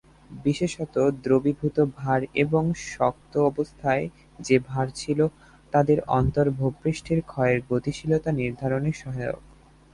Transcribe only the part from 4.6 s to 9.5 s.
ভার ছিল তাদের অন্তর ভূপৃষ্ঠের ক্ষয়ের গতিশীলতা নির্ধারণে সহায়ক।